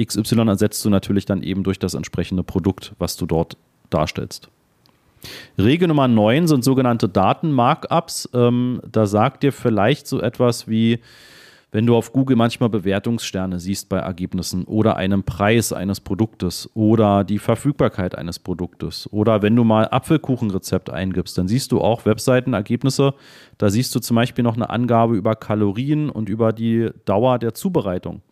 XY 0.00 0.48
ersetzt 0.48 0.84
du 0.84 0.90
natürlich 0.90 1.24
dann 1.24 1.42
eben 1.42 1.64
durch 1.64 1.78
das 1.78 1.94
entsprechende 1.94 2.42
Produkt, 2.42 2.94
was 2.98 3.16
du 3.16 3.26
dort 3.26 3.56
darstellst. 3.90 4.48
Regel 5.58 5.88
Nummer 5.88 6.08
9 6.08 6.46
sind 6.46 6.64
sogenannte 6.64 7.08
Datenmarkups. 7.08 8.30
Ähm, 8.32 8.80
da 8.90 9.06
sagt 9.06 9.42
dir 9.42 9.52
vielleicht 9.52 10.06
so 10.06 10.20
etwas 10.20 10.68
wie, 10.68 11.00
wenn 11.76 11.84
du 11.84 11.94
auf 11.94 12.14
Google 12.14 12.36
manchmal 12.36 12.70
Bewertungssterne 12.70 13.60
siehst 13.60 13.90
bei 13.90 13.98
Ergebnissen 13.98 14.64
oder 14.64 14.96
einen 14.96 15.24
Preis 15.24 15.74
eines 15.74 16.00
Produktes 16.00 16.70
oder 16.72 17.22
die 17.22 17.38
Verfügbarkeit 17.38 18.16
eines 18.16 18.38
Produktes 18.38 19.12
oder 19.12 19.42
wenn 19.42 19.54
du 19.54 19.62
mal 19.62 19.86
Apfelkuchenrezept 19.90 20.88
eingibst, 20.88 21.36
dann 21.36 21.48
siehst 21.48 21.72
du 21.72 21.82
auch 21.82 22.06
Webseitenergebnisse. 22.06 23.12
Da 23.58 23.68
siehst 23.68 23.94
du 23.94 24.00
zum 24.00 24.14
Beispiel 24.14 24.42
noch 24.42 24.56
eine 24.56 24.70
Angabe 24.70 25.16
über 25.16 25.36
Kalorien 25.36 26.08
und 26.08 26.30
über 26.30 26.54
die 26.54 26.88
Dauer 27.04 27.38
der 27.38 27.52
Zubereitung. 27.52 28.22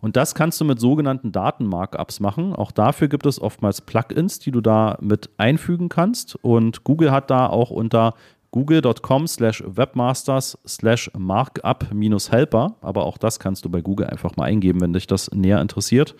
Und 0.00 0.14
das 0.14 0.36
kannst 0.36 0.60
du 0.60 0.64
mit 0.64 0.78
sogenannten 0.78 1.32
Datenmarkups 1.32 2.20
machen. 2.20 2.54
Auch 2.54 2.70
dafür 2.70 3.08
gibt 3.08 3.26
es 3.26 3.42
oftmals 3.42 3.80
Plugins, 3.80 4.38
die 4.38 4.52
du 4.52 4.60
da 4.60 4.96
mit 5.00 5.30
einfügen 5.36 5.88
kannst. 5.88 6.36
Und 6.36 6.84
Google 6.84 7.10
hat 7.10 7.30
da 7.30 7.48
auch 7.48 7.70
unter 7.70 8.14
google.com 8.50 9.26
slash 9.26 9.62
webmasters 9.66 10.58
slash 10.66 11.10
markup 11.16 11.92
minus 11.92 12.30
helper, 12.30 12.76
aber 12.80 13.04
auch 13.04 13.18
das 13.18 13.38
kannst 13.38 13.64
du 13.64 13.68
bei 13.70 13.80
Google 13.80 14.06
einfach 14.06 14.36
mal 14.36 14.44
eingeben, 14.44 14.80
wenn 14.80 14.92
dich 14.92 15.06
das 15.06 15.30
näher 15.32 15.60
interessiert. 15.60 16.14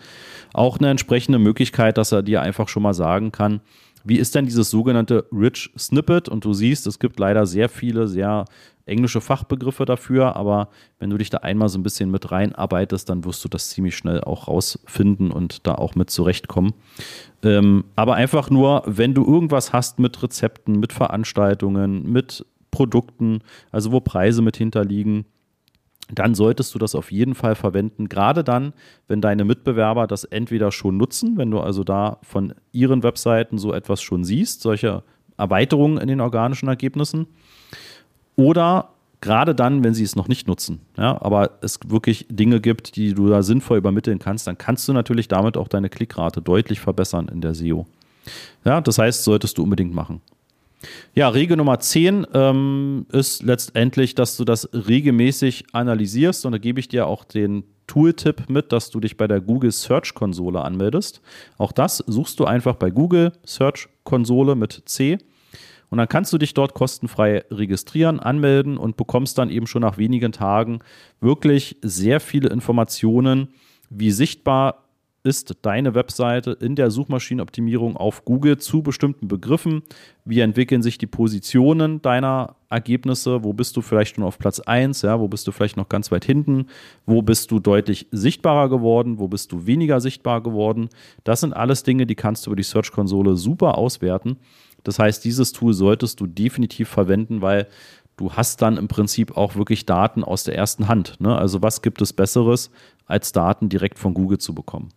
Auch 0.52 0.78
eine 0.78 0.90
entsprechende 0.90 1.38
Möglichkeit, 1.38 1.96
dass 1.96 2.12
er 2.12 2.22
dir 2.22 2.42
einfach 2.42 2.68
schon 2.68 2.82
mal 2.82 2.94
sagen 2.94 3.32
kann, 3.32 3.60
wie 4.08 4.18
ist 4.18 4.34
denn 4.34 4.46
dieses 4.46 4.70
sogenannte 4.70 5.26
Rich 5.30 5.70
Snippet? 5.78 6.28
Und 6.28 6.44
du 6.44 6.54
siehst, 6.54 6.86
es 6.86 6.98
gibt 6.98 7.18
leider 7.18 7.46
sehr 7.46 7.68
viele, 7.68 8.08
sehr 8.08 8.46
englische 8.86 9.20
Fachbegriffe 9.20 9.84
dafür, 9.84 10.34
aber 10.34 10.70
wenn 10.98 11.10
du 11.10 11.18
dich 11.18 11.28
da 11.28 11.38
einmal 11.38 11.68
so 11.68 11.78
ein 11.78 11.82
bisschen 11.82 12.10
mit 12.10 12.32
reinarbeitest, 12.32 13.08
dann 13.10 13.24
wirst 13.24 13.44
du 13.44 13.48
das 13.48 13.68
ziemlich 13.68 13.96
schnell 13.96 14.22
auch 14.22 14.48
rausfinden 14.48 15.30
und 15.30 15.66
da 15.66 15.74
auch 15.74 15.94
mit 15.94 16.08
zurechtkommen. 16.08 16.72
Ähm, 17.42 17.84
aber 17.96 18.14
einfach 18.14 18.48
nur, 18.48 18.82
wenn 18.86 19.12
du 19.12 19.26
irgendwas 19.26 19.74
hast 19.74 19.98
mit 19.98 20.22
Rezepten, 20.22 20.80
mit 20.80 20.94
Veranstaltungen, 20.94 22.10
mit 22.10 22.46
Produkten, 22.70 23.40
also 23.70 23.92
wo 23.92 24.00
Preise 24.00 24.40
mit 24.40 24.56
hinterliegen, 24.56 25.26
dann 26.10 26.34
solltest 26.34 26.74
du 26.74 26.78
das 26.78 26.94
auf 26.94 27.12
jeden 27.12 27.34
Fall 27.34 27.54
verwenden. 27.54 28.08
Gerade 28.08 28.44
dann, 28.44 28.72
wenn 29.08 29.20
deine 29.20 29.44
Mitbewerber 29.44 30.06
das 30.06 30.24
entweder 30.24 30.72
schon 30.72 30.96
nutzen, 30.96 31.36
wenn 31.36 31.50
du 31.50 31.60
also 31.60 31.84
da 31.84 32.18
von 32.22 32.54
ihren 32.72 33.02
Webseiten 33.02 33.58
so 33.58 33.72
etwas 33.72 34.00
schon 34.02 34.24
siehst, 34.24 34.62
solche 34.62 35.02
Erweiterungen 35.36 35.98
in 35.98 36.08
den 36.08 36.20
organischen 36.20 36.68
Ergebnissen, 36.68 37.26
oder 38.36 38.90
gerade 39.20 39.54
dann, 39.54 39.82
wenn 39.82 39.94
sie 39.94 40.04
es 40.04 40.16
noch 40.16 40.28
nicht 40.28 40.46
nutzen, 40.46 40.80
ja, 40.96 41.20
aber 41.20 41.58
es 41.60 41.80
wirklich 41.88 42.26
Dinge 42.30 42.60
gibt, 42.60 42.96
die 42.96 43.14
du 43.14 43.28
da 43.28 43.42
sinnvoll 43.42 43.78
übermitteln 43.78 44.18
kannst, 44.18 44.46
dann 44.46 44.56
kannst 44.56 44.86
du 44.88 44.92
natürlich 44.92 45.28
damit 45.28 45.56
auch 45.56 45.68
deine 45.68 45.88
Klickrate 45.88 46.40
deutlich 46.40 46.80
verbessern 46.80 47.28
in 47.28 47.40
der 47.40 47.54
SEO. 47.54 47.86
Ja, 48.64 48.80
das 48.80 48.98
heißt, 48.98 49.24
solltest 49.24 49.58
du 49.58 49.64
unbedingt 49.64 49.94
machen. 49.94 50.20
Ja, 51.14 51.28
Regel 51.28 51.56
Nummer 51.56 51.80
10 51.80 52.26
ähm, 52.34 53.06
ist 53.10 53.42
letztendlich, 53.42 54.14
dass 54.14 54.36
du 54.36 54.44
das 54.44 54.68
regelmäßig 54.72 55.66
analysierst 55.72 56.46
und 56.46 56.52
da 56.52 56.58
gebe 56.58 56.80
ich 56.80 56.88
dir 56.88 57.06
auch 57.06 57.24
den 57.24 57.64
Tooltip 57.86 58.48
mit, 58.48 58.72
dass 58.72 58.90
du 58.90 59.00
dich 59.00 59.16
bei 59.16 59.26
der 59.26 59.40
Google 59.40 59.72
Search 59.72 60.14
Konsole 60.14 60.62
anmeldest. 60.62 61.20
Auch 61.56 61.72
das 61.72 62.04
suchst 62.06 62.38
du 62.38 62.44
einfach 62.44 62.76
bei 62.76 62.90
Google 62.90 63.32
Search 63.44 63.88
Konsole 64.04 64.54
mit 64.54 64.82
C 64.84 65.18
und 65.90 65.98
dann 65.98 66.08
kannst 66.08 66.32
du 66.32 66.38
dich 66.38 66.54
dort 66.54 66.74
kostenfrei 66.74 67.44
registrieren, 67.50 68.20
anmelden 68.20 68.76
und 68.76 68.96
bekommst 68.96 69.38
dann 69.38 69.50
eben 69.50 69.66
schon 69.66 69.82
nach 69.82 69.98
wenigen 69.98 70.32
Tagen 70.32 70.80
wirklich 71.20 71.76
sehr 71.82 72.20
viele 72.20 72.50
Informationen, 72.50 73.48
wie 73.90 74.10
sichtbar 74.10 74.87
ist 75.28 75.58
deine 75.60 75.94
Webseite 75.94 76.52
in 76.52 76.74
der 76.74 76.90
Suchmaschinenoptimierung 76.90 77.98
auf 77.98 78.24
Google 78.24 78.56
zu 78.56 78.82
bestimmten 78.82 79.28
Begriffen? 79.28 79.82
Wie 80.24 80.40
entwickeln 80.40 80.82
sich 80.82 80.96
die 80.96 81.06
Positionen 81.06 82.00
deiner 82.00 82.56
Ergebnisse? 82.70 83.44
Wo 83.44 83.52
bist 83.52 83.76
du 83.76 83.82
vielleicht 83.82 84.16
schon 84.16 84.24
auf 84.24 84.38
Platz 84.38 84.58
1? 84.58 85.02
Ja, 85.02 85.20
wo 85.20 85.28
bist 85.28 85.46
du 85.46 85.52
vielleicht 85.52 85.76
noch 85.76 85.90
ganz 85.90 86.10
weit 86.10 86.24
hinten? 86.24 86.68
Wo 87.04 87.20
bist 87.20 87.50
du 87.50 87.60
deutlich 87.60 88.08
sichtbarer 88.10 88.70
geworden? 88.70 89.18
Wo 89.18 89.28
bist 89.28 89.52
du 89.52 89.66
weniger 89.66 90.00
sichtbar 90.00 90.42
geworden? 90.42 90.88
Das 91.24 91.40
sind 91.40 91.52
alles 91.52 91.82
Dinge, 91.82 92.06
die 92.06 92.14
kannst 92.14 92.46
du 92.46 92.50
über 92.50 92.56
die 92.56 92.62
Search-Konsole 92.62 93.36
super 93.36 93.76
auswerten. 93.76 94.38
Das 94.82 94.98
heißt, 94.98 95.22
dieses 95.22 95.52
Tool 95.52 95.74
solltest 95.74 96.20
du 96.20 96.26
definitiv 96.26 96.88
verwenden, 96.88 97.42
weil 97.42 97.68
du 98.16 98.32
hast 98.32 98.62
dann 98.62 98.78
im 98.78 98.88
Prinzip 98.88 99.36
auch 99.36 99.56
wirklich 99.56 99.84
Daten 99.84 100.24
aus 100.24 100.44
der 100.44 100.56
ersten 100.56 100.88
Hand. 100.88 101.20
Ne? 101.20 101.36
Also 101.36 101.62
was 101.62 101.82
gibt 101.82 102.00
es 102.00 102.14
Besseres, 102.14 102.70
als 103.04 103.32
Daten 103.32 103.68
direkt 103.68 103.98
von 103.98 104.14
Google 104.14 104.38
zu 104.38 104.54
bekommen? 104.54 104.90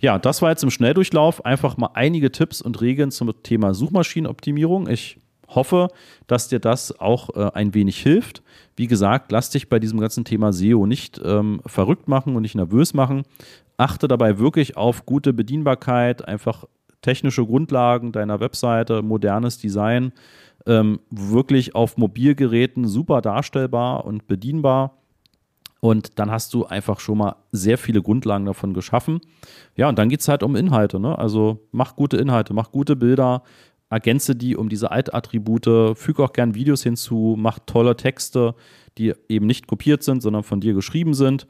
Ja, 0.00 0.18
das 0.18 0.42
war 0.42 0.50
jetzt 0.50 0.62
im 0.62 0.70
Schnelldurchlauf 0.70 1.44
einfach 1.44 1.76
mal 1.76 1.90
einige 1.94 2.32
Tipps 2.32 2.62
und 2.62 2.80
Regeln 2.80 3.10
zum 3.10 3.32
Thema 3.42 3.74
Suchmaschinenoptimierung. 3.74 4.88
Ich 4.88 5.18
hoffe, 5.48 5.88
dass 6.26 6.48
dir 6.48 6.58
das 6.58 6.98
auch 6.98 7.30
äh, 7.34 7.50
ein 7.54 7.74
wenig 7.74 7.98
hilft. 7.98 8.42
Wie 8.76 8.86
gesagt, 8.86 9.32
lass 9.32 9.50
dich 9.50 9.68
bei 9.68 9.78
diesem 9.78 10.00
ganzen 10.00 10.24
Thema 10.24 10.52
SEO 10.52 10.86
nicht 10.86 11.20
ähm, 11.24 11.60
verrückt 11.66 12.08
machen 12.08 12.36
und 12.36 12.42
nicht 12.42 12.54
nervös 12.54 12.94
machen. 12.94 13.22
Achte 13.76 14.08
dabei 14.08 14.38
wirklich 14.38 14.76
auf 14.76 15.06
gute 15.06 15.32
Bedienbarkeit, 15.32 16.26
einfach 16.26 16.64
technische 17.02 17.44
Grundlagen 17.44 18.12
deiner 18.12 18.40
Webseite, 18.40 19.02
modernes 19.02 19.58
Design, 19.58 20.12
ähm, 20.66 21.00
wirklich 21.10 21.74
auf 21.74 21.96
Mobilgeräten 21.96 22.86
super 22.86 23.20
darstellbar 23.20 24.04
und 24.04 24.26
bedienbar. 24.26 24.98
Und 25.80 26.18
dann 26.18 26.30
hast 26.30 26.54
du 26.54 26.64
einfach 26.64 27.00
schon 27.00 27.18
mal 27.18 27.36
sehr 27.52 27.78
viele 27.78 28.02
Grundlagen 28.02 28.46
davon 28.46 28.72
geschaffen. 28.72 29.20
Ja, 29.76 29.88
und 29.88 29.98
dann 29.98 30.08
geht 30.08 30.20
es 30.20 30.28
halt 30.28 30.42
um 30.42 30.56
Inhalte. 30.56 30.98
Ne? 30.98 31.16
Also 31.18 31.66
mach 31.70 31.96
gute 31.96 32.16
Inhalte, 32.16 32.54
mach 32.54 32.72
gute 32.72 32.96
Bilder, 32.96 33.42
ergänze 33.90 34.34
die 34.34 34.56
um 34.56 34.68
diese 34.68 34.90
Altattribute, 34.90 35.96
füge 35.96 36.24
auch 36.24 36.32
gern 36.32 36.54
Videos 36.54 36.82
hinzu, 36.82 37.36
mach 37.38 37.58
tolle 37.66 37.96
Texte, 37.96 38.54
die 38.98 39.14
eben 39.28 39.46
nicht 39.46 39.66
kopiert 39.66 40.02
sind, 40.02 40.22
sondern 40.22 40.42
von 40.42 40.60
dir 40.60 40.74
geschrieben 40.74 41.14
sind. 41.14 41.46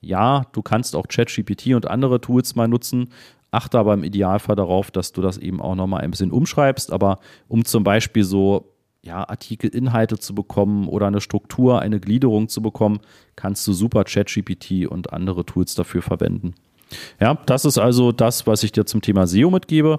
Ja, 0.00 0.46
du 0.52 0.62
kannst 0.62 0.94
auch 0.94 1.08
ChatGPT 1.08 1.74
und 1.74 1.88
andere 1.88 2.20
Tools 2.20 2.54
mal 2.54 2.68
nutzen, 2.68 3.08
achte 3.50 3.78
aber 3.78 3.94
im 3.94 4.04
Idealfall 4.04 4.56
darauf, 4.56 4.90
dass 4.90 5.12
du 5.12 5.20
das 5.20 5.36
eben 5.36 5.60
auch 5.60 5.74
nochmal 5.74 6.02
ein 6.02 6.10
bisschen 6.10 6.30
umschreibst. 6.30 6.92
Aber 6.92 7.18
um 7.48 7.64
zum 7.64 7.82
Beispiel 7.82 8.24
so 8.24 8.72
ja, 9.02 9.28
Artikelinhalte 9.28 10.18
zu 10.18 10.34
bekommen 10.34 10.88
oder 10.88 11.06
eine 11.06 11.20
Struktur, 11.20 11.80
eine 11.80 12.00
Gliederung 12.00 12.48
zu 12.48 12.60
bekommen, 12.60 13.00
kannst 13.36 13.66
du 13.66 13.72
super 13.72 14.04
ChatGPT 14.04 14.86
und 14.86 15.12
andere 15.12 15.46
Tools 15.46 15.74
dafür 15.74 16.02
verwenden. 16.02 16.54
Ja, 17.20 17.34
das 17.46 17.64
ist 17.64 17.78
also 17.78 18.12
das, 18.12 18.46
was 18.46 18.62
ich 18.62 18.72
dir 18.72 18.84
zum 18.84 19.00
Thema 19.00 19.26
SEO 19.26 19.50
mitgebe. 19.50 19.98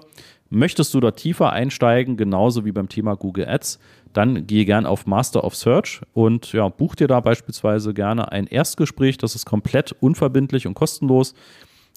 Möchtest 0.50 0.92
du 0.92 1.00
da 1.00 1.12
tiefer 1.12 1.50
einsteigen, 1.50 2.18
genauso 2.18 2.64
wie 2.66 2.72
beim 2.72 2.88
Thema 2.88 3.14
Google 3.14 3.48
Ads, 3.48 3.78
dann 4.12 4.46
gehe 4.46 4.66
gern 4.66 4.84
auf 4.84 5.06
Master 5.06 5.44
of 5.44 5.56
Search 5.56 6.02
und 6.12 6.52
ja, 6.52 6.68
buch 6.68 6.94
dir 6.94 7.08
da 7.08 7.20
beispielsweise 7.20 7.94
gerne 7.94 8.30
ein 8.30 8.46
Erstgespräch. 8.46 9.16
Das 9.16 9.34
ist 9.34 9.46
komplett 9.46 9.92
unverbindlich 10.00 10.66
und 10.66 10.74
kostenlos. 10.74 11.34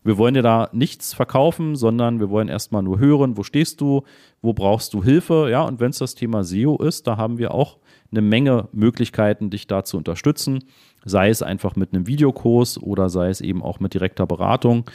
Wir 0.06 0.20
wollen 0.20 0.36
dir 0.36 0.44
da 0.44 0.70
nichts 0.72 1.16
verkaufen, 1.16 1.76
sondern 1.76 2.20
wir 2.20 2.30
wollen 2.30 2.48
erstmal 2.48 2.84
nur 2.84 3.00
hören, 3.00 3.38
wo 3.38 3.44
stehst 3.44 3.82
du, 3.82 4.04
wo 4.40 4.54
brauchst 4.54 4.94
du 4.94 5.04
Hilfe. 5.04 5.48
Ja, 5.50 5.64
und 5.64 5.80
wenn 5.80 5.90
es 5.90 5.98
das 5.98 6.14
Thema 6.14 6.44
SEO 6.44 6.78
ist, 6.78 7.08
da 7.08 7.18
haben 7.18 7.40
wir 7.40 7.56
auch 7.56 7.80
eine 8.12 8.22
Menge 8.22 8.70
Möglichkeiten, 8.72 9.50
dich 9.50 9.66
da 9.66 9.84
zu 9.84 9.98
unterstützen. 9.98 10.64
Sei 11.06 11.30
es 11.30 11.42
einfach 11.42 11.76
mit 11.76 11.92
einem 11.92 12.06
Videokurs 12.06 12.78
oder 12.78 13.10
sei 13.10 13.30
es 13.30 13.42
eben 13.42 13.64
auch 13.64 13.80
mit 13.80 13.96
direkter 13.96 14.28
Beratung. 14.28 14.86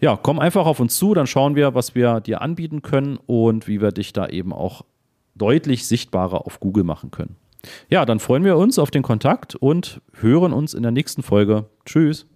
Ja, 0.00 0.16
komm 0.16 0.38
einfach 0.38 0.64
auf 0.64 0.80
uns 0.80 0.96
zu, 0.96 1.12
dann 1.12 1.26
schauen 1.26 1.54
wir, 1.54 1.74
was 1.74 1.94
wir 1.94 2.20
dir 2.20 2.40
anbieten 2.40 2.80
können 2.80 3.18
und 3.26 3.68
wie 3.68 3.82
wir 3.82 3.92
dich 3.92 4.14
da 4.14 4.28
eben 4.28 4.54
auch 4.54 4.82
deutlich 5.34 5.86
sichtbarer 5.86 6.46
auf 6.46 6.58
Google 6.58 6.84
machen 6.84 7.10
können. 7.10 7.36
Ja, 7.90 8.06
dann 8.06 8.18
freuen 8.18 8.44
wir 8.44 8.56
uns 8.56 8.78
auf 8.78 8.90
den 8.90 9.02
Kontakt 9.02 9.56
und 9.56 10.00
hören 10.14 10.54
uns 10.54 10.72
in 10.72 10.82
der 10.82 10.92
nächsten 10.92 11.22
Folge. 11.22 11.66
Tschüss. 11.84 12.26